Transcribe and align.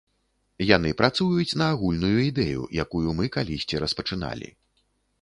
Яны 0.75 0.93
працуюць 1.01 1.57
на 1.63 1.69
агульную 1.75 2.17
ідэю, 2.31 2.67
якую 2.87 3.09
мы 3.23 3.31
калісьці 3.39 3.75
распачыналі. 3.89 4.55